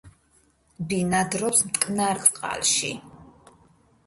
[0.93, 2.91] ბინადრობს მტკნარ წყალში.